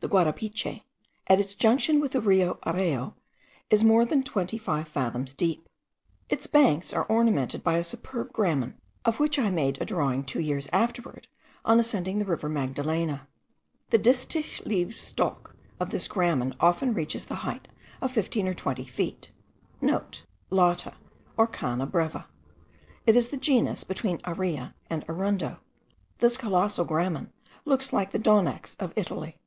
[0.00, 0.82] The Guarapiche,
[1.28, 3.14] at its junction with the Rio Areo,
[3.70, 5.66] is more than twenty five fathoms deep.
[6.28, 8.74] Its banks are ornamented by a superb gramen,
[9.06, 11.26] of which I made a drawing two years afterward
[11.64, 13.28] on ascending the river Magdalena.
[13.88, 17.66] The distich leaved stalk of this gramen often reaches the height
[18.02, 19.30] of fifteen or twenty feet.*
[20.08, 20.92] (* Lata,
[21.38, 22.26] or cana brava.
[23.06, 25.60] It is a new genus, between aira and arundo.
[26.18, 27.32] This colossal gramen
[27.64, 29.38] looks like the donax of Italy.